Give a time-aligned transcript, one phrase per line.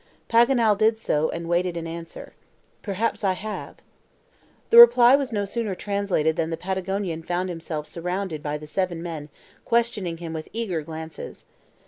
[0.27, 2.33] Paganel did so, and waited an answer.
[2.81, 3.75] "Perhaps I have."
[4.71, 9.03] The reply was no sooner translated than the Patagonian found himself surrounded by the seven
[9.03, 9.29] men
[9.63, 11.45] questioning him with eager glances.